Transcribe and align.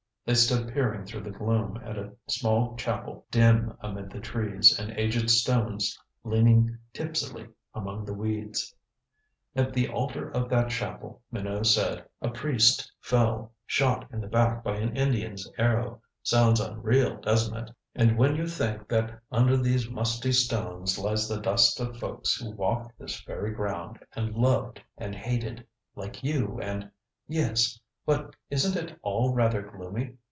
They 0.23 0.35
stood 0.35 0.71
peering 0.71 1.03
through 1.03 1.21
the 1.23 1.31
gloom 1.31 1.81
at 1.83 1.97
a 1.97 2.13
small 2.27 2.75
chapel 2.77 3.25
dim 3.31 3.75
amid 3.81 4.11
the 4.11 4.19
trees, 4.19 4.79
and 4.79 4.91
aged 4.91 5.31
stones 5.31 5.99
leaning 6.23 6.77
tipsily 6.93 7.49
among 7.73 8.05
the 8.05 8.13
weeds. 8.13 8.73
"At 9.55 9.73
the 9.73 9.89
altar 9.89 10.29
of 10.29 10.47
that 10.49 10.69
chapel," 10.69 11.23
Minot 11.31 11.65
said, 11.65 12.05
"a 12.21 12.29
priest 12.29 12.89
fell 13.01 13.51
shot 13.65 14.07
in 14.11 14.21
the 14.21 14.27
back 14.27 14.63
by 14.63 14.75
an 14.77 14.95
Indian's 14.95 15.51
arrow. 15.57 16.01
Sounds 16.21 16.59
unreal, 16.59 17.17
doesn't 17.19 17.57
it? 17.57 17.71
And 17.95 18.15
when 18.15 18.35
you 18.35 18.45
think 18.47 18.87
that 18.89 19.19
under 19.31 19.57
these 19.57 19.89
musty 19.89 20.31
stones 20.31 20.99
lies 20.99 21.27
the 21.27 21.41
dust 21.41 21.79
of 21.79 21.97
folks 21.97 22.35
who 22.35 22.51
walked 22.51 22.97
this 22.99 23.19
very 23.21 23.53
ground, 23.53 23.99
and 24.15 24.35
loved, 24.35 24.83
and 24.99 25.15
hated, 25.15 25.65
like 25.95 26.23
you 26.23 26.61
and" 26.61 26.91
"Yes 27.27 27.79
but 28.03 28.35
isn't 28.49 28.75
it 28.75 28.97
all 29.03 29.31
rather 29.33 29.61
gloomy?" 29.61 30.15